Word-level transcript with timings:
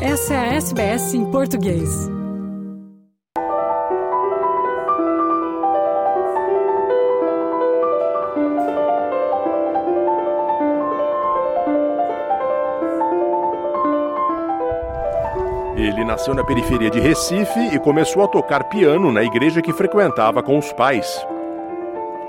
Essa 0.00 0.34
é 0.34 0.36
a 0.36 0.54
SBS 0.56 1.14
em 1.14 1.24
português. 1.30 2.10
Ele 15.76 16.04
nasceu 16.04 16.34
na 16.34 16.44
periferia 16.44 16.90
de 16.90 17.00
Recife 17.00 17.58
e 17.72 17.78
começou 17.78 18.22
a 18.22 18.28
tocar 18.28 18.64
piano 18.64 19.10
na 19.10 19.22
igreja 19.22 19.62
que 19.62 19.72
frequentava 19.72 20.42
com 20.42 20.58
os 20.58 20.70
pais. 20.74 21.26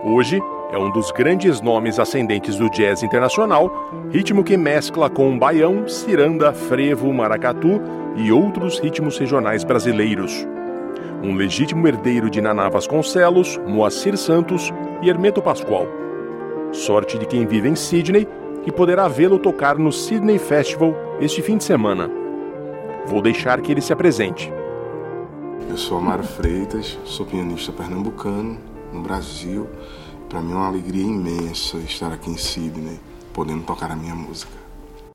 Hoje, 0.06 0.42
é 0.72 0.78
um 0.78 0.92
dos 0.92 1.12
grandes 1.12 1.62
nomes 1.62 1.98
ascendentes 1.98 2.58
do 2.58 2.70
jazz 2.70 3.02
internacional, 3.02 3.72
ritmo 4.12 4.44
que 4.44 4.58
mescla 4.58 5.10
com 5.10 5.38
baião, 5.38 5.88
ciranda, 5.88 6.52
frevo, 6.52 7.14
maracatu 7.14 7.82
e 8.18 8.32
outros 8.32 8.80
ritmos 8.80 9.18
regionais 9.18 9.64
brasileiros. 9.64 10.46
Um 11.24 11.36
legítimo 11.36 11.88
herdeiro 11.88 12.30
de 12.30 12.42
Naná 12.42 12.68
Vasconcelos, 12.68 13.58
Moacir 13.66 14.18
Santos 14.18 14.72
e 15.02 15.10
Hermeto 15.10 15.42
Pascoal. 15.42 15.88
Sorte 16.72 17.18
de 17.18 17.26
quem 17.26 17.46
vive 17.46 17.70
em 17.70 17.76
Sydney 17.76 18.28
e 18.66 18.72
poderá 18.72 19.08
vê-lo 19.08 19.40
tocar 19.40 19.78
no 19.78 19.92
Sydney 19.92 20.38
Festival 20.38 20.94
este 21.22 21.42
fim 21.42 21.58
de 21.58 21.64
semana. 21.64 22.12
Vou 23.06 23.22
deixar 23.22 23.62
que 23.62 23.72
ele 23.72 23.82
se 23.82 23.94
apresente. 23.94 24.52
Eu 25.70 25.78
sou 25.78 25.98
Amaro 25.98 26.24
Freitas, 26.24 27.00
sou 27.06 27.26
pianista 27.26 27.72
pernambucano, 27.72 28.58
no 28.92 29.02
Brasil. 29.02 29.68
Para 30.30 30.42
mim 30.42 30.52
é 30.52 30.56
uma 30.56 30.68
alegria 30.68 31.04
imensa 31.04 31.78
estar 31.78 32.12
aqui 32.12 32.30
em 32.30 32.38
Sydney, 32.38 33.00
podendo 33.34 33.64
tocar 33.64 33.92
a 33.92 33.96
minha 33.96 34.14
música. 34.14 34.52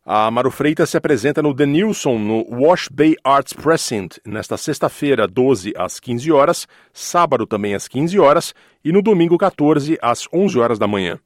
A 0.05 0.27
Amaro 0.27 0.51
Freitas 0.51 0.91
se 0.91 0.97
apresenta 0.97 1.43
no 1.43 1.55
The 1.55 1.67
Nilson, 1.67 2.19
no 2.19 2.47
Wash 2.51 2.89
Bay 2.89 3.15
Arts 3.23 3.53
Precinct, 3.53 4.21
nesta 4.27 4.57
sexta-feira, 4.57 5.29
12 5.29 5.75
às 5.77 6.01
15 6.01 6.33
horas, 6.33 6.67
sábado 6.93 7.47
também 7.47 7.75
às 7.75 7.87
15 7.87 8.19
horas 8.19 8.55
e 8.85 8.91
no 8.91 9.01
domingo 9.01 9.39
14 9.39 9.99
às 10.03 10.27
11 10.33 10.59
horas 10.59 10.79
da 10.79 10.89
manhã. 10.89 11.19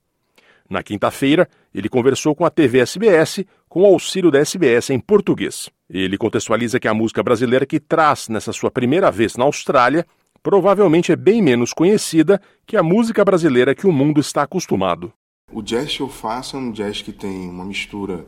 Na 0.68 0.82
quinta-feira, 0.82 1.48
ele 1.72 1.88
conversou 1.88 2.34
com 2.34 2.44
a 2.44 2.50
TV 2.50 2.80
SBS 2.80 3.44
com 3.68 3.82
o 3.82 3.86
auxílio 3.86 4.30
da 4.30 4.40
SBS 4.40 4.90
em 4.90 4.98
português. 4.98 5.70
Ele 5.88 6.18
contextualiza 6.18 6.80
que 6.80 6.88
a 6.88 6.94
música 6.94 7.22
brasileira 7.22 7.64
que 7.64 7.78
traz 7.78 8.28
nessa 8.28 8.52
sua 8.52 8.70
primeira 8.70 9.10
vez 9.10 9.36
na 9.36 9.44
Austrália 9.44 10.04
provavelmente 10.46 11.10
é 11.10 11.16
bem 11.16 11.42
menos 11.42 11.72
conhecida 11.72 12.40
que 12.64 12.76
a 12.76 12.82
música 12.82 13.24
brasileira 13.24 13.74
que 13.74 13.84
o 13.84 13.90
mundo 13.90 14.20
está 14.20 14.42
acostumado. 14.42 15.12
O 15.50 15.60
jazz 15.60 15.96
que 15.96 16.02
eu 16.04 16.08
faço 16.08 16.56
é 16.56 16.60
um 16.60 16.70
jazz 16.70 17.02
que 17.02 17.10
tem 17.10 17.50
uma 17.50 17.64
mistura 17.64 18.24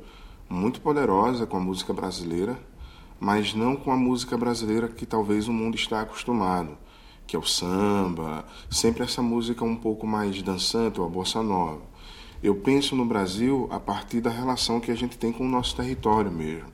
muito 0.50 0.80
poderosa 0.80 1.46
com 1.46 1.56
a 1.56 1.60
música 1.60 1.92
brasileira, 1.92 2.58
mas 3.20 3.54
não 3.54 3.76
com 3.76 3.92
a 3.92 3.96
música 3.96 4.36
brasileira 4.36 4.88
que 4.88 5.06
talvez 5.06 5.46
o 5.46 5.52
mundo 5.52 5.76
está 5.76 6.00
acostumado, 6.00 6.76
que 7.24 7.36
é 7.36 7.38
o 7.38 7.46
samba, 7.46 8.44
sempre 8.68 9.04
essa 9.04 9.22
música 9.22 9.64
um 9.64 9.76
pouco 9.76 10.04
mais 10.04 10.42
dançante, 10.42 10.98
ou 10.98 11.06
a 11.06 11.08
bossa 11.08 11.40
nova. 11.40 11.82
Eu 12.42 12.56
penso 12.56 12.96
no 12.96 13.04
Brasil 13.04 13.68
a 13.70 13.78
partir 13.78 14.20
da 14.20 14.30
relação 14.30 14.80
que 14.80 14.90
a 14.90 14.96
gente 14.96 15.16
tem 15.16 15.30
com 15.30 15.46
o 15.46 15.48
nosso 15.48 15.76
território 15.76 16.32
mesmo. 16.32 16.66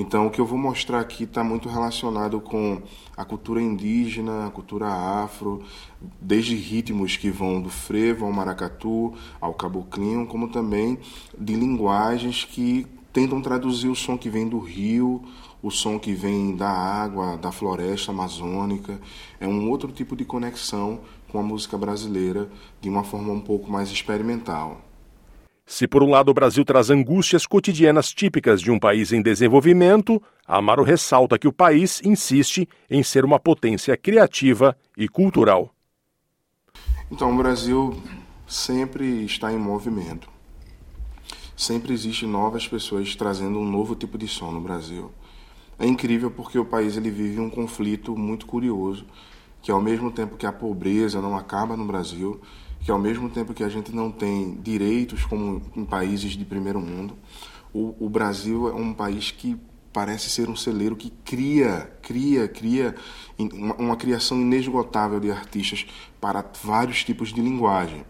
Então, 0.00 0.28
o 0.28 0.30
que 0.30 0.40
eu 0.40 0.46
vou 0.46 0.56
mostrar 0.56 1.00
aqui 1.00 1.24
está 1.24 1.42
muito 1.42 1.68
relacionado 1.68 2.40
com 2.40 2.80
a 3.16 3.24
cultura 3.24 3.60
indígena, 3.60 4.46
a 4.46 4.50
cultura 4.50 4.86
afro, 4.86 5.60
desde 6.20 6.54
ritmos 6.54 7.16
que 7.16 7.32
vão 7.32 7.60
do 7.60 7.68
frevo 7.68 8.24
ao 8.24 8.30
maracatu, 8.30 9.12
ao 9.40 9.52
caboclinho, 9.54 10.24
como 10.24 10.50
também 10.50 11.00
de 11.36 11.56
linguagens 11.56 12.44
que 12.44 12.86
tentam 13.12 13.42
traduzir 13.42 13.88
o 13.88 13.96
som 13.96 14.16
que 14.16 14.30
vem 14.30 14.48
do 14.48 14.60
rio, 14.60 15.20
o 15.60 15.68
som 15.68 15.98
que 15.98 16.12
vem 16.12 16.54
da 16.54 16.70
água, 16.70 17.36
da 17.36 17.50
floresta 17.50 18.12
amazônica. 18.12 19.00
É 19.40 19.48
um 19.48 19.68
outro 19.68 19.90
tipo 19.90 20.14
de 20.14 20.24
conexão 20.24 21.00
com 21.26 21.40
a 21.40 21.42
música 21.42 21.76
brasileira 21.76 22.48
de 22.80 22.88
uma 22.88 23.02
forma 23.02 23.32
um 23.32 23.40
pouco 23.40 23.68
mais 23.68 23.90
experimental. 23.90 24.87
Se 25.70 25.86
por 25.86 26.02
um 26.02 26.08
lado 26.08 26.30
o 26.30 26.34
Brasil 26.34 26.64
traz 26.64 26.88
angústias 26.88 27.46
cotidianas 27.46 28.10
típicas 28.10 28.62
de 28.62 28.70
um 28.70 28.78
país 28.78 29.12
em 29.12 29.20
desenvolvimento, 29.20 30.20
Amaro 30.46 30.82
ressalta 30.82 31.38
que 31.38 31.46
o 31.46 31.52
país 31.52 32.00
insiste 32.02 32.66
em 32.88 33.02
ser 33.02 33.22
uma 33.22 33.38
potência 33.38 33.94
criativa 33.94 34.74
e 34.96 35.06
cultural. 35.06 35.74
Então, 37.12 37.34
o 37.34 37.36
Brasil 37.36 38.02
sempre 38.46 39.26
está 39.26 39.52
em 39.52 39.58
movimento. 39.58 40.26
Sempre 41.54 41.92
existem 41.92 42.26
novas 42.26 42.66
pessoas 42.66 43.14
trazendo 43.14 43.58
um 43.58 43.70
novo 43.70 43.94
tipo 43.94 44.16
de 44.16 44.26
som 44.26 44.50
no 44.50 44.62
Brasil. 44.62 45.10
É 45.78 45.86
incrível 45.86 46.30
porque 46.30 46.58
o 46.58 46.64
país 46.64 46.96
ele 46.96 47.10
vive 47.10 47.40
um 47.40 47.50
conflito 47.50 48.16
muito 48.16 48.46
curioso, 48.46 49.04
que 49.60 49.70
ao 49.70 49.82
mesmo 49.82 50.10
tempo 50.10 50.38
que 50.38 50.46
a 50.46 50.52
pobreza 50.52 51.20
não 51.20 51.36
acaba 51.36 51.76
no 51.76 51.84
Brasil, 51.84 52.40
que 52.80 52.90
ao 52.90 52.98
mesmo 52.98 53.28
tempo 53.28 53.54
que 53.54 53.64
a 53.64 53.68
gente 53.68 53.94
não 53.94 54.10
tem 54.10 54.58
direitos 54.62 55.24
como 55.24 55.62
em 55.76 55.84
países 55.84 56.32
de 56.32 56.44
primeiro 56.44 56.80
mundo, 56.80 57.16
o, 57.72 57.94
o 57.98 58.08
Brasil 58.08 58.68
é 58.68 58.74
um 58.74 58.92
país 58.92 59.30
que 59.30 59.56
parece 59.92 60.30
ser 60.30 60.48
um 60.48 60.56
celeiro 60.56 60.96
que 60.96 61.10
cria, 61.24 61.90
cria, 62.02 62.46
cria 62.46 62.94
uma, 63.38 63.74
uma 63.74 63.96
criação 63.96 64.40
inesgotável 64.40 65.18
de 65.18 65.30
artistas 65.30 65.86
para 66.20 66.44
vários 66.62 67.02
tipos 67.04 67.32
de 67.32 67.40
linguagem. 67.40 68.04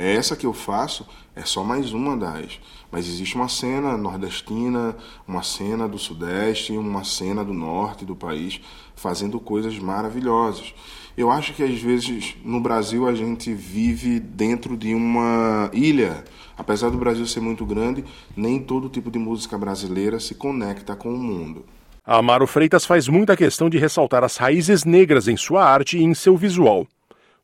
Essa 0.00 0.34
que 0.34 0.46
eu 0.46 0.54
faço 0.54 1.06
é 1.36 1.42
só 1.42 1.62
mais 1.62 1.92
uma 1.92 2.16
das. 2.16 2.58
Mas 2.90 3.06
existe 3.06 3.34
uma 3.34 3.50
cena 3.50 3.98
nordestina, 3.98 4.96
uma 5.28 5.42
cena 5.42 5.86
do 5.86 5.98
sudeste, 5.98 6.72
uma 6.72 7.04
cena 7.04 7.44
do 7.44 7.52
norte 7.52 8.06
do 8.06 8.16
país 8.16 8.62
fazendo 8.96 9.38
coisas 9.38 9.78
maravilhosas. 9.78 10.72
Eu 11.18 11.30
acho 11.30 11.52
que 11.52 11.62
às 11.62 11.78
vezes 11.82 12.34
no 12.42 12.60
Brasil 12.60 13.06
a 13.06 13.14
gente 13.14 13.52
vive 13.52 14.18
dentro 14.18 14.74
de 14.74 14.94
uma 14.94 15.68
ilha. 15.70 16.24
Apesar 16.56 16.88
do 16.88 16.96
Brasil 16.96 17.26
ser 17.26 17.40
muito 17.40 17.66
grande, 17.66 18.02
nem 18.34 18.58
todo 18.58 18.88
tipo 18.88 19.10
de 19.10 19.18
música 19.18 19.58
brasileira 19.58 20.18
se 20.18 20.34
conecta 20.34 20.96
com 20.96 21.12
o 21.12 21.18
mundo. 21.18 21.66
Amaro 22.06 22.46
Freitas 22.46 22.86
faz 22.86 23.06
muita 23.06 23.36
questão 23.36 23.68
de 23.68 23.76
ressaltar 23.76 24.24
as 24.24 24.38
raízes 24.38 24.82
negras 24.82 25.28
em 25.28 25.36
sua 25.36 25.62
arte 25.62 25.98
e 25.98 26.02
em 26.02 26.14
seu 26.14 26.38
visual 26.38 26.86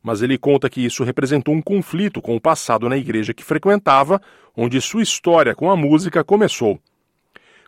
mas 0.07 0.21
ele 0.21 0.37
conta 0.37 0.69
que 0.69 0.79
isso 0.79 1.03
representou 1.03 1.53
um 1.53 1.61
conflito 1.61 2.21
com 2.21 2.33
o 2.33 2.39
passado 2.39 2.87
na 2.87 2.95
igreja 2.95 3.33
que 3.33 3.43
frequentava, 3.43 4.21
onde 4.55 4.79
sua 4.79 5.03
história 5.03 5.53
com 5.53 5.69
a 5.69 5.75
música 5.75 6.23
começou. 6.23 6.79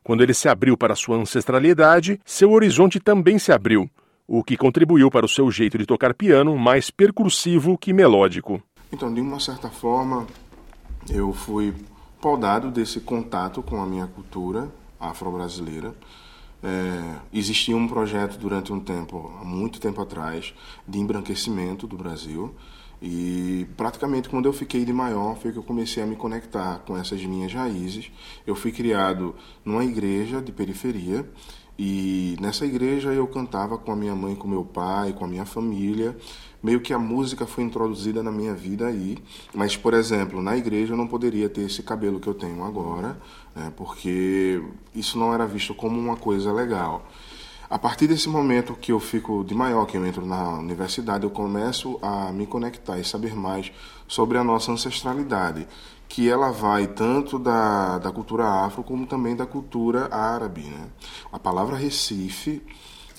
Quando 0.02 0.24
ele 0.24 0.34
se 0.34 0.48
abriu 0.48 0.78
para 0.78 0.96
sua 0.96 1.18
ancestralidade, 1.18 2.18
seu 2.24 2.54
horizonte 2.54 2.98
também 2.98 3.38
se 3.38 3.52
abriu, 3.52 3.90
o 4.26 4.42
que 4.42 4.56
contribuiu 4.56 5.12
para 5.12 5.26
o 5.26 5.28
seu 5.28 5.52
jeito 5.52 5.78
de 5.78 5.86
tocar 5.86 6.14
piano 6.14 6.58
mais 6.58 6.90
percursivo 6.90 7.78
que 7.78 7.92
melódico. 7.92 8.64
Então, 8.90 9.14
de 9.14 9.20
uma 9.20 9.42
certa 9.42 9.70
forma, 9.70 10.26
eu 11.10 11.34
fui 11.34 11.74
podado 12.22 12.72
desse 12.72 13.02
contato 13.02 13.62
com 13.62 13.82
a 13.82 13.86
minha 13.86 14.08
cultura 14.08 14.70
afro-brasileira 14.98 15.94
é, 16.64 17.20
existia 17.34 17.76
um 17.76 17.88
projeto 17.88 18.38
durante 18.38 18.74
um 18.74 18.80
tempo, 18.80 19.32
há 19.40 19.46
muito 19.46 19.80
tempo 19.80 20.02
atrás, 20.02 20.54
de 20.88 21.00
embranquecimento 21.00 21.88
do 21.88 21.98
Brasil. 21.98 22.54
E 23.02 23.66
praticamente 23.78 24.28
quando 24.28 24.46
eu 24.46 24.52
fiquei 24.52 24.84
de 24.84 24.92
maior 24.92 25.38
foi 25.38 25.54
que 25.54 25.58
eu 25.58 25.64
comecei 25.64 26.04
a 26.04 26.06
me 26.06 26.18
conectar 26.18 26.80
com 26.80 26.98
essas 26.98 27.24
minhas 27.24 27.54
raízes. 27.54 28.12
Eu 28.46 28.56
fui 28.56 28.72
criado 28.72 29.36
numa 29.64 29.86
igreja 29.86 30.42
de 30.42 30.52
periferia 30.52 31.26
e 31.78 32.36
nessa 32.42 32.66
igreja 32.66 33.14
eu 33.14 33.26
cantava 33.26 33.78
com 33.78 33.94
a 33.94 33.96
minha 33.96 34.14
mãe, 34.14 34.36
com 34.36 34.50
meu 34.50 34.66
pai, 34.66 35.14
com 35.14 35.24
a 35.24 35.28
minha 35.30 35.46
família. 35.46 36.18
Meio 36.62 36.82
que 36.82 36.94
a 36.94 37.00
música 37.00 37.46
foi 37.46 37.64
introduzida 37.64 38.22
na 38.22 38.32
minha 38.32 38.54
vida 38.54 38.88
aí. 38.88 39.18
Mas, 39.54 39.78
por 39.78 39.94
exemplo, 39.94 40.42
na 40.42 40.58
igreja 40.58 40.94
eu 40.94 40.98
não 40.98 41.08
poderia 41.08 41.50
ter 41.50 41.62
esse 41.62 41.82
cabelo 41.84 42.20
que 42.20 42.28
eu 42.28 42.34
tenho 42.34 42.64
agora, 42.64 43.18
né, 43.56 43.72
porque 43.78 44.62
isso 44.94 45.18
não 45.18 45.34
era 45.34 45.46
visto 45.46 45.74
como 45.74 46.00
uma 46.00 46.16
coisa 46.16 46.52
legal. 46.52 47.08
A 47.70 47.78
partir 47.78 48.08
desse 48.08 48.28
momento 48.28 48.74
que 48.74 48.92
eu 48.92 49.00
fico 49.00 49.44
de 49.44 49.54
maior, 49.54 49.86
que 49.86 49.96
eu 49.96 50.04
entro 50.04 50.26
na 50.26 50.58
universidade, 50.58 51.24
eu 51.24 51.30
começo 51.30 52.00
a 52.02 52.32
me 52.32 52.48
conectar 52.48 52.98
e 52.98 53.04
saber 53.04 53.36
mais 53.36 53.72
sobre 54.08 54.40
a 54.40 54.44
nossa 54.44 54.72
ancestralidade 54.72 55.68
que 56.10 56.28
ela 56.28 56.52
vai 56.52 56.88
tanto 56.88 57.38
da, 57.38 58.00
da 58.00 58.12
cultura 58.12 58.44
afro 58.66 58.84
como 58.84 59.06
também 59.06 59.36
da 59.36 59.46
cultura 59.46 60.10
árabe. 60.12 60.62
Né? 60.62 60.90
A 61.32 61.38
palavra 61.38 61.78
Recife 61.78 62.64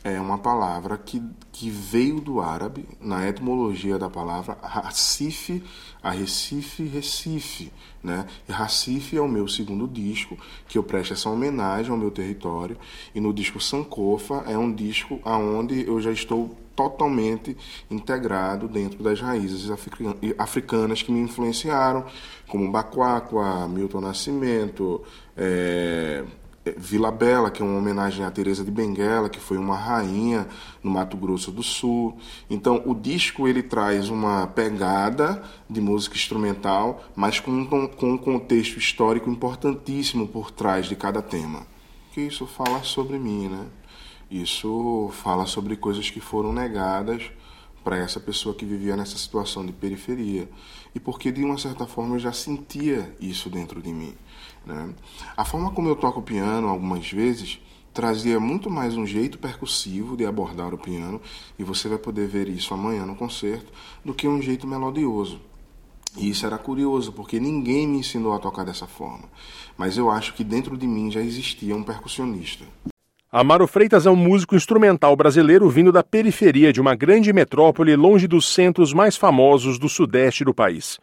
é 0.02 0.20
uma 0.20 0.38
palavra 0.38 0.96
que, 0.96 1.22
que 1.52 1.68
veio 1.68 2.20
do 2.20 2.40
árabe, 2.40 2.88
na 3.00 3.28
etimologia 3.28 3.98
da 3.98 4.08
palavra 4.08 4.56
Recife, 4.62 5.62
a 6.02 6.10
Recife, 6.10 6.84
Recife. 6.84 7.72
Né? 8.02 8.26
E 8.48 8.52
Recife 8.52 9.16
é 9.16 9.20
o 9.20 9.28
meu 9.28 9.46
segundo 9.46 9.86
disco, 9.86 10.38
que 10.66 10.78
eu 10.78 10.82
presto 10.82 11.12
essa 11.12 11.28
homenagem 11.28 11.90
ao 11.90 11.98
meu 11.98 12.10
território. 12.10 12.78
E 13.14 13.20
no 13.20 13.32
disco 13.32 13.60
Sankofa 13.60 14.44
é 14.46 14.56
um 14.56 14.72
disco 14.72 15.20
onde 15.24 15.86
eu 15.86 16.00
já 16.00 16.10
estou 16.10 16.56
totalmente 16.74 17.54
integrado 17.90 18.66
dentro 18.66 19.02
das 19.02 19.20
raízes 19.20 19.70
africanas 20.38 21.02
que 21.02 21.12
me 21.12 21.20
influenciaram, 21.20 22.06
como 22.48 22.70
Bacuacua, 22.70 23.68
Milton 23.68 24.00
Nascimento, 24.00 25.02
é, 25.36 26.24
Vila 26.76 27.10
Bela, 27.10 27.50
que 27.50 27.62
é 27.62 27.64
uma 27.64 27.78
homenagem 27.78 28.24
a 28.24 28.30
Teresa 28.30 28.62
de 28.62 28.70
Benguela, 28.70 29.30
que 29.30 29.40
foi 29.40 29.56
uma 29.56 29.74
rainha 29.74 30.46
no 30.82 30.90
Mato 30.90 31.16
Grosso 31.16 31.50
do 31.50 31.62
Sul. 31.62 32.18
Então, 32.50 32.82
o 32.84 32.94
disco 32.94 33.48
ele 33.48 33.62
traz 33.62 34.10
uma 34.10 34.46
pegada 34.46 35.42
de 35.68 35.80
música 35.80 36.16
instrumental, 36.16 37.02
mas 37.16 37.40
com, 37.40 37.66
com 37.88 38.12
um 38.12 38.18
contexto 38.18 38.78
histórico 38.78 39.30
importantíssimo 39.30 40.28
por 40.28 40.50
trás 40.50 40.86
de 40.86 40.94
cada 40.94 41.22
tema. 41.22 41.66
Que 42.12 42.20
isso 42.22 42.46
fala 42.46 42.82
sobre 42.82 43.18
mim, 43.18 43.48
né? 43.48 43.66
Isso 44.30 45.10
fala 45.14 45.46
sobre 45.46 45.76
coisas 45.76 46.10
que 46.10 46.20
foram 46.20 46.52
negadas 46.52 47.30
para 47.82 47.96
essa 47.96 48.20
pessoa 48.20 48.54
que 48.54 48.64
vivia 48.64 48.96
nessa 48.96 49.16
situação 49.16 49.64
de 49.64 49.72
periferia. 49.72 50.48
E 50.94 51.00
porque, 51.00 51.30
de 51.30 51.44
uma 51.44 51.58
certa 51.58 51.86
forma, 51.86 52.16
eu 52.16 52.18
já 52.18 52.32
sentia 52.32 53.14
isso 53.20 53.48
dentro 53.48 53.80
de 53.80 53.92
mim. 53.92 54.14
Né? 54.66 54.94
A 55.36 55.44
forma 55.44 55.70
como 55.70 55.88
eu 55.88 55.96
toco 55.96 56.22
piano, 56.22 56.68
algumas 56.68 57.10
vezes, 57.10 57.60
trazia 57.92 58.38
muito 58.38 58.70
mais 58.70 58.96
um 58.96 59.06
jeito 59.06 59.38
percussivo 59.38 60.16
de 60.16 60.24
abordar 60.24 60.74
o 60.74 60.78
piano, 60.78 61.20
e 61.58 61.64
você 61.64 61.88
vai 61.88 61.98
poder 61.98 62.28
ver 62.28 62.48
isso 62.48 62.74
amanhã 62.74 63.04
no 63.04 63.16
concerto, 63.16 63.72
do 64.04 64.14
que 64.14 64.28
um 64.28 64.40
jeito 64.40 64.66
melodioso. 64.66 65.40
E 66.16 66.28
isso 66.28 66.44
era 66.44 66.58
curioso, 66.58 67.12
porque 67.12 67.38
ninguém 67.38 67.86
me 67.86 67.98
ensinou 67.98 68.32
a 68.32 68.38
tocar 68.38 68.64
dessa 68.64 68.86
forma. 68.86 69.28
Mas 69.76 69.96
eu 69.96 70.10
acho 70.10 70.34
que 70.34 70.42
dentro 70.42 70.76
de 70.76 70.86
mim 70.86 71.10
já 71.10 71.20
existia 71.20 71.74
um 71.74 71.84
percussionista. 71.84 72.64
Amaro 73.32 73.68
Freitas 73.68 74.06
é 74.06 74.10
um 74.10 74.16
músico 74.16 74.56
instrumental 74.56 75.14
brasileiro 75.14 75.70
vindo 75.70 75.92
da 75.92 76.02
periferia 76.02 76.72
de 76.72 76.80
uma 76.80 76.96
grande 76.96 77.32
metrópole 77.32 77.94
longe 77.94 78.26
dos 78.26 78.44
centros 78.44 78.92
mais 78.92 79.16
famosos 79.16 79.78
do 79.78 79.88
sudeste 79.88 80.44
do 80.44 80.52
país. 80.52 80.98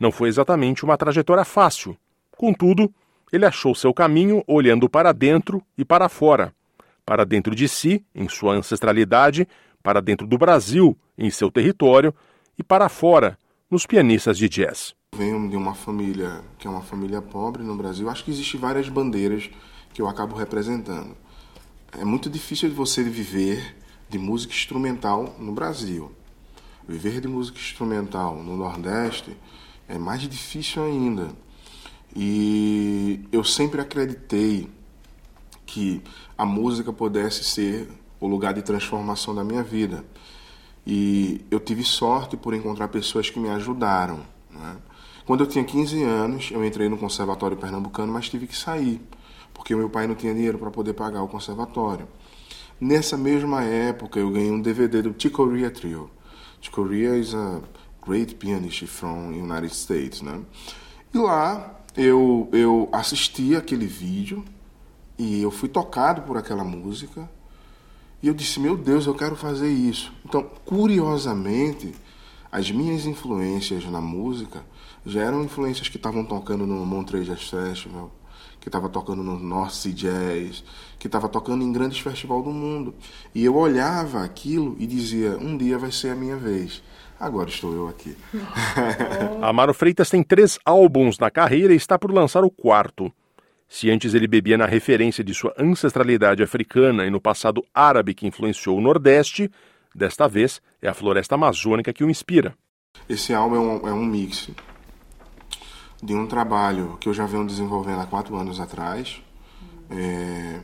Não 0.00 0.10
foi 0.10 0.28
exatamente 0.28 0.84
uma 0.84 0.96
trajetória 0.96 1.44
fácil. 1.44 1.96
Contudo, 2.36 2.92
ele 3.32 3.46
achou 3.46 3.76
seu 3.76 3.94
caminho 3.94 4.42
olhando 4.44 4.90
para 4.90 5.12
dentro 5.12 5.62
e 5.76 5.84
para 5.84 6.08
fora. 6.08 6.52
Para 7.06 7.24
dentro 7.24 7.54
de 7.54 7.68
si, 7.68 8.04
em 8.12 8.28
sua 8.28 8.54
ancestralidade, 8.54 9.46
para 9.80 10.02
dentro 10.02 10.26
do 10.26 10.36
Brasil, 10.36 10.98
em 11.16 11.30
seu 11.30 11.48
território, 11.48 12.12
e 12.58 12.62
para 12.64 12.88
fora, 12.88 13.38
nos 13.70 13.86
pianistas 13.86 14.36
de 14.36 14.48
jazz. 14.48 14.96
Venho 15.14 15.48
de 15.48 15.56
uma 15.56 15.76
família 15.76 16.40
que 16.58 16.66
é 16.66 16.70
uma 16.70 16.82
família 16.82 17.22
pobre 17.22 17.62
no 17.62 17.76
Brasil. 17.76 18.10
Acho 18.10 18.24
que 18.24 18.32
existem 18.32 18.58
várias 18.58 18.88
bandeiras 18.88 19.48
que 19.94 20.02
eu 20.02 20.08
acabo 20.08 20.34
representando 20.34 21.16
é 21.92 22.04
muito 22.04 22.28
difícil 22.28 22.68
de 22.68 22.74
você 22.74 23.02
viver 23.02 23.76
de 24.08 24.18
música 24.18 24.52
instrumental 24.52 25.34
no 25.38 25.52
Brasil. 25.52 26.12
Viver 26.86 27.20
de 27.20 27.28
música 27.28 27.58
instrumental 27.58 28.42
no 28.42 28.56
Nordeste 28.56 29.36
é 29.86 29.98
mais 29.98 30.22
difícil 30.22 30.84
ainda. 30.84 31.30
E 32.14 33.20
eu 33.30 33.44
sempre 33.44 33.80
acreditei 33.80 34.68
que 35.66 36.02
a 36.36 36.44
música 36.44 36.92
pudesse 36.92 37.44
ser 37.44 37.88
o 38.20 38.26
lugar 38.26 38.54
de 38.54 38.62
transformação 38.62 39.34
da 39.34 39.44
minha 39.44 39.62
vida. 39.62 40.04
E 40.86 41.44
eu 41.50 41.60
tive 41.60 41.84
sorte 41.84 42.36
por 42.36 42.54
encontrar 42.54 42.88
pessoas 42.88 43.28
que 43.28 43.38
me 43.38 43.50
ajudaram. 43.50 44.20
Né? 44.50 44.76
Quando 45.26 45.44
eu 45.44 45.46
tinha 45.46 45.62
15 45.62 46.02
anos, 46.02 46.50
eu 46.50 46.64
entrei 46.64 46.88
no 46.88 46.96
Conservatório 46.96 47.56
Pernambucano, 47.56 48.12
mas 48.12 48.28
tive 48.28 48.46
que 48.46 48.56
sair 48.56 49.00
porque 49.58 49.74
meu 49.74 49.90
pai 49.90 50.06
não 50.06 50.14
tinha 50.14 50.32
dinheiro 50.32 50.56
para 50.56 50.70
poder 50.70 50.94
pagar 50.94 51.20
o 51.20 51.28
conservatório. 51.28 52.06
Nessa 52.80 53.16
mesma 53.16 53.64
época, 53.64 54.20
eu 54.20 54.30
ganhei 54.30 54.52
um 54.52 54.62
DVD 54.62 55.02
do 55.02 55.14
Chick 55.18 55.34
Corea 55.34 55.68
Trio. 55.68 56.08
Chick 56.60 56.72
Corea 56.72 57.18
is 57.18 57.34
a 57.34 57.60
great 58.06 58.36
pianist 58.36 58.86
from 58.86 59.30
United 59.30 59.74
States, 59.74 60.22
né? 60.22 60.40
E 61.12 61.18
lá 61.18 61.80
eu 61.96 62.48
eu 62.52 62.88
assisti 62.92 63.56
aquele 63.56 63.86
vídeo 63.86 64.44
e 65.18 65.42
eu 65.42 65.50
fui 65.50 65.68
tocado 65.68 66.22
por 66.22 66.36
aquela 66.36 66.62
música 66.62 67.28
e 68.22 68.28
eu 68.28 68.34
disse 68.34 68.60
meu 68.60 68.76
Deus 68.76 69.06
eu 69.06 69.14
quero 69.14 69.34
fazer 69.34 69.68
isso 69.68 70.12
então 70.24 70.48
curiosamente 70.64 71.94
as 72.52 72.70
minhas 72.70 73.06
influências 73.06 73.84
na 73.86 74.00
música 74.00 74.64
já 75.04 75.22
eram 75.22 75.42
influências 75.42 75.88
que 75.88 75.96
estavam 75.96 76.24
tocando 76.24 76.66
no 76.66 76.86
Montreux 76.86 77.26
Jazz 77.26 77.42
Festival 77.42 78.12
que 78.60 78.68
estava 78.68 78.88
tocando 78.88 79.22
no 79.22 79.38
North 79.38 79.72
Sea 79.72 79.92
Jazz, 79.92 80.64
que 80.98 81.06
estava 81.06 81.28
tocando 81.28 81.62
em 81.62 81.72
grandes 81.72 82.00
festivais 82.00 82.44
do 82.44 82.50
mundo. 82.50 82.94
E 83.34 83.44
eu 83.44 83.56
olhava 83.56 84.22
aquilo 84.22 84.76
e 84.78 84.86
dizia: 84.86 85.36
um 85.38 85.56
dia 85.56 85.78
vai 85.78 85.92
ser 85.92 86.10
a 86.10 86.14
minha 86.14 86.36
vez. 86.36 86.82
Agora 87.18 87.48
estou 87.48 87.74
eu 87.74 87.88
aqui. 87.88 88.16
Amaro 89.42 89.74
Freitas 89.74 90.08
tem 90.08 90.22
três 90.22 90.58
álbuns 90.64 91.18
na 91.18 91.30
carreira 91.30 91.72
e 91.72 91.76
está 91.76 91.98
por 91.98 92.12
lançar 92.12 92.44
o 92.44 92.50
quarto. 92.50 93.12
Se 93.68 93.90
antes 93.90 94.14
ele 94.14 94.26
bebia 94.26 94.56
na 94.56 94.66
referência 94.66 95.22
de 95.22 95.34
sua 95.34 95.52
ancestralidade 95.58 96.42
africana 96.42 97.04
e 97.04 97.10
no 97.10 97.20
passado 97.20 97.62
árabe 97.74 98.14
que 98.14 98.26
influenciou 98.26 98.78
o 98.78 98.80
Nordeste, 98.80 99.50
desta 99.94 100.26
vez 100.28 100.62
é 100.80 100.88
a 100.88 100.94
floresta 100.94 101.34
amazônica 101.34 101.92
que 101.92 102.04
o 102.04 102.08
inspira. 102.08 102.54
Esse 103.08 103.34
álbum 103.34 103.56
é 103.56 103.60
um, 103.60 103.88
é 103.88 103.92
um 103.92 104.04
mix 104.04 104.50
de 106.02 106.14
um 106.14 106.26
trabalho 106.26 106.96
que 107.00 107.08
eu 107.08 107.14
já 107.14 107.26
venho 107.26 107.46
desenvolvendo 107.46 108.00
há 108.00 108.06
quatro 108.06 108.36
anos 108.36 108.60
atrás, 108.60 109.20
é, 109.90 110.60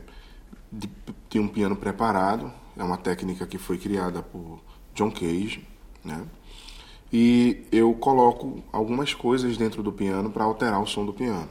de, 0.71 0.89
de, 1.29 1.39
um 1.39 1.47
piano 1.47 1.75
preparado. 1.75 2.51
É 2.77 2.83
uma 2.83 2.97
técnica 2.97 3.45
que 3.45 3.57
foi 3.57 3.77
criada 3.77 4.21
por 4.21 4.59
John 4.93 5.11
Cage, 5.11 5.65
né? 6.03 6.25
E 7.11 7.65
eu 7.71 7.93
coloco 7.93 8.63
algumas 8.71 9.13
coisas 9.13 9.55
dentro 9.55 9.81
do 9.81 9.91
piano 9.91 10.29
para 10.29 10.43
alterar 10.43 10.81
o 10.81 10.85
som 10.85 11.05
do 11.05 11.13
piano, 11.13 11.47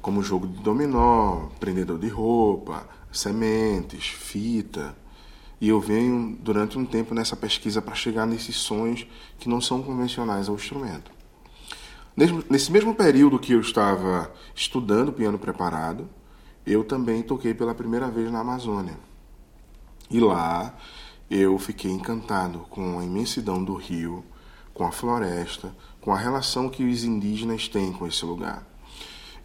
como 0.00 0.22
jogo 0.22 0.46
de 0.46 0.62
dominó, 0.62 1.48
prendedor 1.60 1.98
de 1.98 2.08
roupa, 2.08 2.88
sementes, 3.12 4.06
fita. 4.06 4.96
E 5.60 5.68
eu 5.68 5.80
venho 5.80 6.38
durante 6.40 6.78
um 6.78 6.86
tempo 6.86 7.14
nessa 7.14 7.36
pesquisa 7.36 7.82
para 7.82 7.94
chegar 7.94 8.26
nesses 8.26 8.56
sons 8.56 9.06
que 9.38 9.48
não 9.48 9.60
são 9.60 9.82
convencionais 9.82 10.48
ao 10.48 10.54
instrumento. 10.54 11.17
Nesse 12.50 12.72
mesmo 12.72 12.96
período 12.96 13.38
que 13.38 13.52
eu 13.52 13.60
estava 13.60 14.34
estudando 14.52 15.12
piano 15.12 15.38
preparado, 15.38 16.08
eu 16.66 16.82
também 16.82 17.22
toquei 17.22 17.54
pela 17.54 17.76
primeira 17.76 18.10
vez 18.10 18.28
na 18.28 18.40
Amazônia. 18.40 18.98
E 20.10 20.18
lá 20.18 20.74
eu 21.30 21.56
fiquei 21.60 21.92
encantado 21.92 22.66
com 22.70 22.98
a 22.98 23.04
imensidão 23.04 23.62
do 23.62 23.74
rio, 23.74 24.24
com 24.74 24.84
a 24.84 24.90
floresta, 24.90 25.72
com 26.00 26.12
a 26.12 26.18
relação 26.18 26.68
que 26.68 26.82
os 26.82 27.04
indígenas 27.04 27.68
têm 27.68 27.92
com 27.92 28.04
esse 28.04 28.24
lugar. 28.24 28.66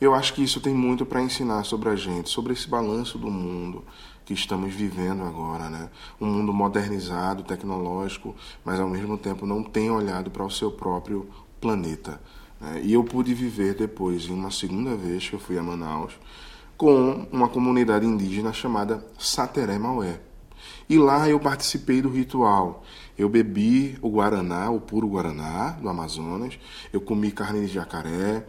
Eu 0.02 0.16
acho 0.16 0.34
que 0.34 0.44
isso 0.44 0.60
tem 0.60 0.74
muito 0.74 1.06
para 1.06 1.22
ensinar 1.22 1.66
sobre 1.66 1.90
a 1.90 1.96
gente, 1.96 2.28
sobre 2.28 2.54
esse 2.54 2.68
balanço 2.68 3.20
do 3.20 3.30
mundo 3.30 3.86
que 4.26 4.34
estamos 4.34 4.74
vivendo 4.74 5.22
agora, 5.22 5.70
né? 5.70 5.92
Um 6.20 6.26
mundo 6.26 6.52
modernizado, 6.52 7.44
tecnológico, 7.44 8.36
mas 8.66 8.80
ao 8.80 8.90
mesmo 8.90 9.16
tempo 9.16 9.46
não 9.46 9.62
tem 9.62 9.92
olhado 9.92 10.32
para 10.32 10.44
o 10.44 10.50
seu 10.50 10.72
próprio 10.72 11.30
planeta. 11.62 12.20
Né? 12.64 12.82
E 12.84 12.94
eu 12.94 13.04
pude 13.04 13.34
viver 13.34 13.76
depois, 13.76 14.26
em 14.26 14.34
uma 14.34 14.50
segunda 14.50 14.96
vez 14.96 15.28
que 15.28 15.36
eu 15.36 15.40
fui 15.40 15.58
a 15.58 15.64
Manaus, 15.64 16.14
com 16.78 17.28
uma 17.32 17.50
comunidade 17.50 18.06
indígena 18.06 18.54
chamada 18.54 19.06
Sateré 19.20 19.78
Maué. 19.78 20.22
E 20.90 20.98
lá 20.98 21.30
eu 21.30 21.40
participei 21.40 22.02
do 22.02 22.10
ritual. 22.10 22.84
Eu 23.18 23.28
bebi 23.30 23.98
o 24.02 24.10
guaraná, 24.10 24.70
o 24.70 24.80
puro 24.80 25.08
guaraná 25.08 25.72
do 25.72 25.90
Amazonas. 25.90 26.58
Eu 26.92 27.02
comi 27.02 27.32
carne 27.32 27.66
de 27.66 27.74
jacaré. 27.74 28.46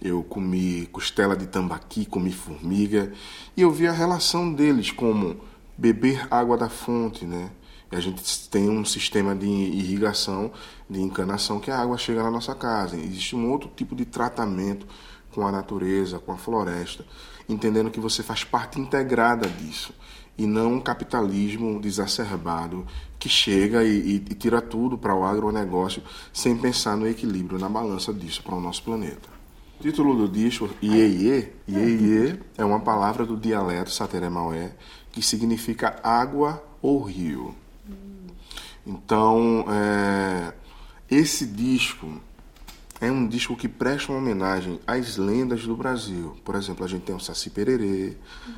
Eu 0.00 0.22
comi 0.22 0.86
costela 0.92 1.34
de 1.34 1.46
tambaqui, 1.46 2.04
comi 2.04 2.32
formiga. 2.32 3.12
E 3.56 3.62
eu 3.62 3.70
vi 3.70 3.86
a 3.86 3.92
relação 3.92 4.52
deles 4.52 4.90
como 4.90 5.36
beber 5.76 6.26
água 6.30 6.56
da 6.56 6.68
fonte, 6.68 7.24
né? 7.24 7.50
A 7.94 8.00
gente 8.00 8.48
tem 8.48 8.68
um 8.68 8.84
sistema 8.84 9.34
de 9.34 9.46
irrigação, 9.46 10.50
de 10.88 11.00
encanação, 11.00 11.60
que 11.60 11.70
a 11.70 11.78
água 11.78 11.96
chega 11.96 12.22
na 12.22 12.30
nossa 12.30 12.54
casa. 12.54 12.96
Existe 12.96 13.36
um 13.36 13.50
outro 13.50 13.70
tipo 13.74 13.94
de 13.94 14.04
tratamento 14.04 14.86
com 15.32 15.46
a 15.46 15.52
natureza, 15.52 16.18
com 16.18 16.32
a 16.32 16.36
floresta, 16.36 17.04
entendendo 17.48 17.90
que 17.90 18.00
você 18.00 18.22
faz 18.22 18.44
parte 18.44 18.80
integrada 18.80 19.48
disso 19.48 19.92
e 20.36 20.46
não 20.46 20.74
um 20.74 20.80
capitalismo 20.80 21.80
exacerbado 21.84 22.86
que 23.18 23.28
chega 23.28 23.84
e, 23.84 24.16
e, 24.16 24.18
tira 24.34 24.60
tudo 24.60 24.98
para 24.98 25.14
o 25.14 25.24
agronegócio 25.24 26.02
sem 26.32 26.56
pensar 26.56 26.96
no 26.96 27.06
equilíbrio, 27.06 27.58
na 27.58 27.68
balança 27.68 28.12
disso 28.12 28.42
para 28.42 28.54
o 28.54 28.60
nosso 28.60 28.82
planeta. 28.82 29.28
O 29.78 29.82
título 29.82 30.16
do 30.16 30.28
disco, 30.28 30.68
Iê 30.82 31.52
Iê, 31.68 32.38
é 32.56 32.64
uma 32.64 32.80
palavra 32.80 33.24
do 33.24 33.36
dialeto 33.36 33.90
Sateré-Maué 33.90 34.74
que 35.12 35.22
significa 35.22 36.00
água 36.02 36.62
ou 36.82 37.02
rio. 37.02 37.54
Então, 38.86 39.64
é, 39.68 40.52
esse 41.10 41.46
disco 41.46 42.20
é 43.00 43.10
um 43.10 43.26
disco 43.26 43.56
que 43.56 43.68
presta 43.68 44.12
uma 44.12 44.18
homenagem 44.18 44.80
às 44.86 45.16
lendas 45.16 45.66
do 45.66 45.76
Brasil. 45.76 46.36
Por 46.44 46.54
exemplo, 46.54 46.84
a 46.84 46.88
gente 46.88 47.02
tem 47.02 47.14
o 47.14 47.20
Saci 47.20 47.50
Pererê, 47.50 48.16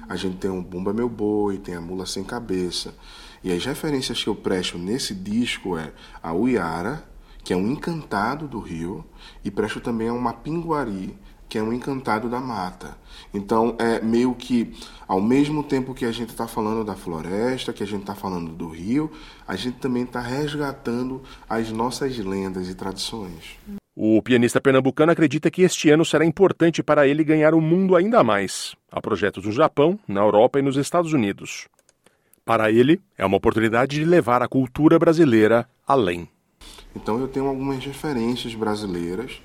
a 0.09 0.17
gente 0.17 0.37
tem 0.37 0.51
o 0.51 0.63
Bumba 0.63 0.93
Meu 0.93 1.09
Boi, 1.09 1.59
tem 1.59 1.75
a 1.75 1.81
Mula 1.81 2.07
Sem 2.07 2.23
Cabeça. 2.23 2.95
E 3.43 3.53
as 3.53 3.65
referências 3.65 4.23
que 4.23 4.29
eu 4.29 4.35
presto 4.35 4.79
nesse 4.79 5.15
disco 5.15 5.77
é 5.77 5.93
a 6.23 6.33
Uiara, 6.33 7.09
que 7.43 7.53
é 7.53 7.57
um 7.57 7.71
encantado 7.71 8.49
do 8.49 8.59
Rio, 8.59 9.05
e 9.45 9.51
presto 9.51 9.81
também 9.81 10.09
a 10.09 10.13
uma 10.13 10.33
Pinguari, 10.33 11.17
que 11.49 11.59
é 11.59 11.63
um 11.63 11.73
encantado 11.73 12.29
da 12.29 12.41
mata. 12.41 12.97
Então, 13.33 13.77
é 13.79 14.01
meio 14.01 14.35
que, 14.35 14.75
ao 15.07 15.21
mesmo 15.21 15.63
tempo 15.63 15.95
que 15.95 16.05
a 16.05 16.13
gente 16.13 16.31
está 16.31 16.47
falando 16.47 16.85
da 16.85 16.95
floresta, 16.95 17.73
que 17.73 17.83
a 17.83 17.87
gente 17.87 18.01
está 18.01 18.15
falando 18.15 18.53
do 18.53 18.69
rio, 18.69 19.11
a 19.47 19.55
gente 19.57 19.79
também 19.79 20.03
está 20.03 20.21
resgatando 20.21 21.23
as 21.49 21.71
nossas 21.71 22.17
lendas 22.19 22.69
e 22.69 22.75
tradições. 22.75 23.59
O 23.95 24.21
pianista 24.21 24.61
pernambucano 24.61 25.13
acredita 25.13 25.51
que 25.51 25.63
este 25.63 25.89
ano 25.89 26.05
será 26.05 26.25
importante 26.25 26.83
para 26.83 27.09
ele 27.09 27.25
ganhar 27.25 27.55
o 27.55 27.61
mundo 27.61 27.97
ainda 27.97 28.23
mais. 28.23 28.75
Há 28.93 29.01
projetos 29.01 29.45
no 29.45 29.53
Japão, 29.53 29.99
na 30.07 30.21
Europa 30.21 30.59
e 30.59 30.63
nos 30.63 30.77
Estados 30.77 31.13
Unidos. 31.15 31.67
Para 32.45 32.71
ele, 32.71 33.01
é 33.17 33.25
uma 33.25 33.39
oportunidade 33.39 33.97
de 33.97 34.05
levar 34.05 34.43
a 34.43 34.49
cultura 34.49 34.99
brasileira 34.99 35.69
além. 35.87 36.29
Então, 36.95 37.19
eu 37.19 37.27
tenho 37.27 37.47
algumas 37.47 37.85
referências 37.85 38.55
brasileiras 38.55 39.41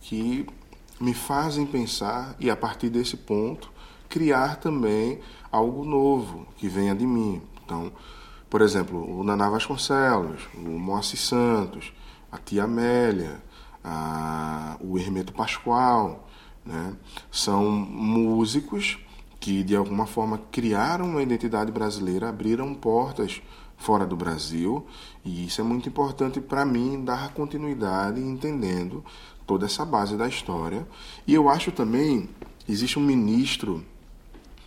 que 0.00 0.46
me 1.00 1.14
fazem 1.14 1.66
pensar 1.66 2.34
e, 2.38 2.50
a 2.50 2.56
partir 2.56 2.88
desse 2.88 3.16
ponto, 3.16 3.70
criar 4.08 4.56
também 4.56 5.20
algo 5.50 5.84
novo 5.84 6.46
que 6.56 6.68
venha 6.68 6.94
de 6.94 7.06
mim. 7.06 7.42
Então, 7.64 7.92
por 8.48 8.62
exemplo, 8.62 9.18
o 9.18 9.22
Naná 9.22 9.48
Vasconcelos, 9.50 10.48
o 10.54 10.78
Moacir 10.78 11.18
Santos, 11.18 11.92
a 12.32 12.38
Tia 12.38 12.64
Amélia, 12.64 13.42
a, 13.84 14.76
o 14.80 14.98
Hermeto 14.98 15.32
Pascoal, 15.32 16.26
né? 16.64 16.94
são 17.30 17.70
músicos 17.70 18.98
que 19.40 19.62
de 19.62 19.76
alguma 19.76 20.06
forma 20.06 20.40
criaram 20.50 21.06
uma 21.06 21.22
identidade 21.22 21.70
brasileira, 21.70 22.28
abriram 22.28 22.74
portas 22.74 23.40
fora 23.76 24.04
do 24.04 24.16
Brasil, 24.16 24.84
e 25.24 25.46
isso 25.46 25.60
é 25.60 25.64
muito 25.64 25.88
importante 25.88 26.40
para 26.40 26.64
mim 26.64 27.04
dar 27.04 27.32
continuidade 27.32 28.20
entendendo 28.20 29.04
toda 29.48 29.64
essa 29.64 29.82
base 29.84 30.14
da 30.14 30.28
história. 30.28 30.86
E 31.26 31.32
eu 31.34 31.48
acho 31.48 31.72
também 31.72 32.28
existe 32.68 32.98
um 32.98 33.02
ministro 33.02 33.82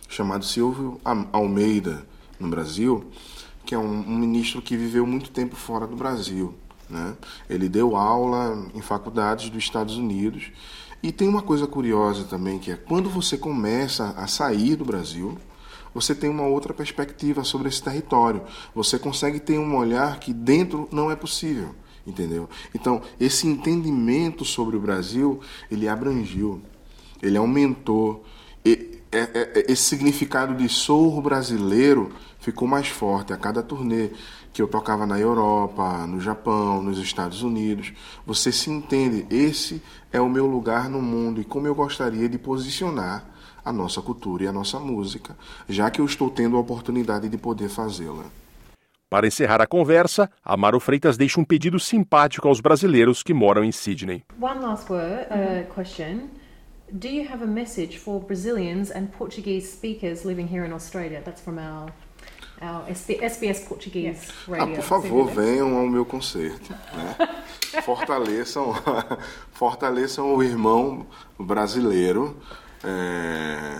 chamado 0.08 0.44
Silvio 0.44 1.00
Almeida 1.32 2.04
no 2.38 2.48
Brasil, 2.48 3.04
que 3.64 3.76
é 3.76 3.78
um, 3.78 4.00
um 4.00 4.18
ministro 4.18 4.60
que 4.60 4.76
viveu 4.76 5.06
muito 5.06 5.30
tempo 5.30 5.54
fora 5.54 5.86
do 5.86 5.94
Brasil. 5.94 6.52
Né? 6.90 7.16
Ele 7.48 7.68
deu 7.68 7.96
aula 7.96 8.68
em 8.74 8.82
faculdades 8.82 9.48
dos 9.48 9.62
Estados 9.62 9.96
Unidos. 9.96 10.50
E 11.00 11.12
tem 11.12 11.28
uma 11.28 11.42
coisa 11.42 11.66
curiosa 11.66 12.24
também, 12.24 12.58
que 12.58 12.72
é 12.72 12.76
quando 12.76 13.08
você 13.08 13.38
começa 13.38 14.10
a 14.16 14.26
sair 14.26 14.74
do 14.74 14.84
Brasil, 14.84 15.38
você 15.94 16.14
tem 16.14 16.28
uma 16.28 16.44
outra 16.44 16.74
perspectiva 16.74 17.44
sobre 17.44 17.68
esse 17.68 17.82
território. 17.82 18.42
Você 18.74 18.98
consegue 18.98 19.38
ter 19.38 19.58
um 19.58 19.76
olhar 19.76 20.18
que 20.18 20.32
dentro 20.32 20.88
não 20.90 21.10
é 21.10 21.16
possível, 21.16 21.74
entendeu? 22.06 22.48
Então, 22.74 23.02
esse 23.18 23.46
entendimento 23.46 24.44
sobre 24.44 24.76
o 24.76 24.80
Brasil, 24.80 25.40
ele 25.70 25.88
abrangiu, 25.88 26.60
ele 27.22 27.36
aumentou. 27.36 28.24
E, 28.64 29.00
é, 29.10 29.18
é, 29.18 29.28
é, 29.34 29.72
esse 29.72 29.84
significado 29.84 30.54
de 30.54 30.68
sou 30.68 31.20
brasileiro 31.20 32.12
ficou 32.40 32.66
mais 32.66 32.88
forte 32.88 33.32
a 33.32 33.36
cada 33.36 33.62
turnê 33.62 34.10
que 34.52 34.60
eu 34.60 34.68
tocava 34.68 35.06
na 35.06 35.18
Europa, 35.18 36.06
no 36.06 36.20
Japão, 36.20 36.82
nos 36.82 36.98
Estados 36.98 37.42
Unidos. 37.42 37.92
Você 38.26 38.52
se 38.52 38.70
entende, 38.70 39.26
esse 39.30 39.82
é 40.12 40.20
o 40.20 40.28
meu 40.28 40.46
lugar 40.46 40.88
no 40.88 41.00
mundo 41.00 41.40
e 41.40 41.44
como 41.44 41.66
eu 41.66 41.74
gostaria 41.74 42.28
de 42.28 42.38
posicionar 42.38 43.26
a 43.64 43.72
nossa 43.72 44.02
cultura 44.02 44.44
e 44.44 44.46
a 44.48 44.52
nossa 44.52 44.78
música, 44.78 45.36
já 45.68 45.90
que 45.90 46.00
eu 46.00 46.04
estou 46.04 46.28
tendo 46.28 46.56
a 46.56 46.60
oportunidade 46.60 47.28
de 47.28 47.38
poder 47.38 47.68
fazê-la. 47.68 48.24
Para 49.12 49.26
encerrar 49.26 49.60
a 49.60 49.66
conversa, 49.66 50.30
Amaro 50.42 50.80
Freitas 50.80 51.18
deixa 51.18 51.38
um 51.38 51.44
pedido 51.44 51.78
simpático 51.78 52.48
aos 52.48 52.62
brasileiros 52.62 53.22
que 53.22 53.34
moram 53.34 53.62
em 53.62 53.70
Sydney. 53.70 54.24
One 54.40 54.60
last 54.60 54.90
word, 54.90 55.26
uh, 55.26 55.70
question. 55.74 56.30
Do 56.90 57.08
you 57.08 57.30
have 57.30 57.44
a 57.44 57.46
message 57.46 57.98
for 57.98 58.24
Brazilians 58.24 58.90
and 58.90 59.08
Portuguese 59.08 59.70
speakers 59.70 60.24
living 60.24 60.46
here 60.50 60.64
in 60.66 60.72
Australia? 60.72 61.20
That's 61.22 61.42
from 61.42 61.58
our 61.58 61.92
our 62.62 62.88
SBS 62.88 63.68
Portuguese 63.68 64.32
Radio. 64.48 64.64
Ah, 64.64 64.76
por 64.76 64.82
favor, 64.82 65.26
venham 65.26 65.76
ao 65.76 65.86
meu 65.86 66.06
concerto. 66.06 66.72
Né? 66.72 67.28
fortaleçam, 67.84 68.72
fortaleçam 69.52 70.34
o 70.34 70.42
irmão 70.42 71.06
brasileiro. 71.38 72.34
É, 72.82 73.71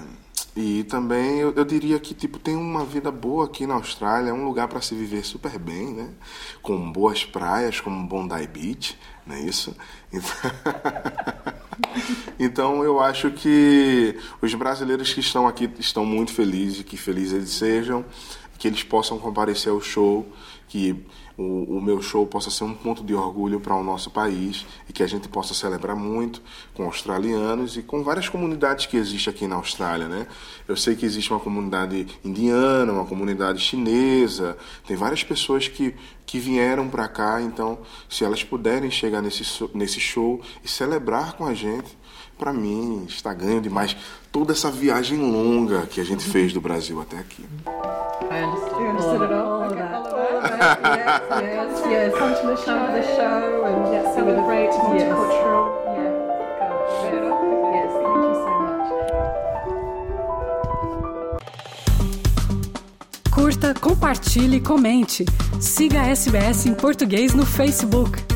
e 0.55 0.85
também 0.85 1.39
eu, 1.39 1.53
eu, 1.55 1.65
diria 1.65 1.99
que 1.99 2.13
tipo 2.13 2.39
tem 2.39 2.55
uma 2.57 2.85
vida 2.85 3.11
boa 3.11 3.47
aqui 3.47 3.67
na 3.67 3.75
Austrália, 3.75 4.31
é 4.31 4.33
um 4.33 4.45
lugar 4.45 4.69
para 4.69 4.83
se 4.83 4.95
viver 4.95 5.25
super 5.25 5.59
bem, 5.59 5.95
né? 5.95 6.11
Com 6.61 6.93
boas 6.93 7.25
praias, 7.25 7.81
como 7.81 8.07
Bondi 8.07 8.47
Beach, 8.47 8.99
não 9.27 9.37
é 9.37 9.41
isso? 9.41 9.75
Então, 10.13 10.51
então 12.39 12.85
eu 12.85 13.01
acho 13.01 13.31
que 13.31 14.15
os 14.43 14.55
brasileiros 14.55 15.15
que 15.15 15.21
estão 15.21 15.49
aqui 15.49 15.71
estão 15.79 16.05
muito 16.05 16.31
felizes, 16.31 16.83
que 16.83 16.99
felizes 16.99 17.33
eles 17.33 17.51
sejam 17.51 18.05
que 18.63 18.69
eles 18.69 18.85
possam 18.85 19.19
comparecer 19.19 19.73
ao 19.73 19.81
show, 19.81 20.25
que 20.69 20.95
o, 21.37 21.79
o 21.79 21.83
meu 21.83 22.01
show 22.01 22.25
possa 22.25 22.49
ser 22.49 22.63
um 22.63 22.73
ponto 22.73 23.03
de 23.03 23.13
orgulho 23.13 23.59
para 23.59 23.75
o 23.75 23.83
nosso 23.83 24.09
país 24.09 24.65
e 24.89 24.93
que 24.93 25.03
a 25.03 25.07
gente 25.09 25.27
possa 25.27 25.53
celebrar 25.53 25.97
muito 25.97 26.41
com 26.73 26.85
australianos 26.85 27.77
e 27.77 27.83
com 27.83 28.05
várias 28.05 28.29
comunidades 28.29 28.87
que 28.87 28.97
existem 28.97 29.35
aqui 29.35 29.49
na 29.49 29.57
Austrália, 29.57 30.07
né? 30.07 30.29
Eu 30.69 30.77
sei 30.77 30.95
que 30.95 31.05
existe 31.05 31.33
uma 31.33 31.41
comunidade 31.41 32.07
indiana, 32.25 32.93
uma 32.93 33.05
comunidade 33.05 33.59
chinesa, 33.59 34.57
tem 34.87 34.97
várias 34.97 35.25
pessoas 35.25 35.67
que, 35.67 35.97
que 36.25 36.39
vieram 36.39 36.89
para 36.89 37.09
cá, 37.09 37.43
então 37.43 37.81
se 38.09 38.25
elas 38.25 38.45
puderem 38.45 38.93
chegar 38.93 39.21
nesse, 39.21 39.43
nesse 39.75 39.99
show 39.99 40.41
e 40.63 40.69
celebrar 40.69 41.33
com 41.33 41.45
a 41.45 41.53
gente, 41.53 41.99
para 42.43 42.53
mim 42.53 43.05
está 43.09 43.33
ganho 43.33 43.61
demais 43.61 43.97
toda 44.33 44.53
essa 44.53 44.69
viagem 44.69 45.17
longa 45.17 45.87
que 45.87 46.01
a 46.01 46.05
gente 46.05 46.25
fez 46.25 46.53
do 46.53 46.61
Brasil 46.61 47.01
até 47.01 47.17
aqui. 47.17 47.45
Curta, 63.31 63.73
compartilhe, 63.81 64.61
comente. 64.61 65.25
Siga 65.61 66.01
a 66.01 66.09
SBS 66.09 66.67
em 66.67 66.75
português 66.75 67.35
no 67.35 67.47
Facebook. 67.47 68.32